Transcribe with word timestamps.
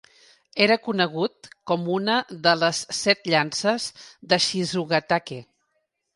Era 0.65 0.77
conegut 0.85 1.49
com 1.71 1.83
una 1.97 2.15
de 2.47 2.55
les 2.63 2.81
"Set 3.01 3.31
Llances 3.35 3.87
de 4.33 4.43
Shizugatake". 4.49 5.41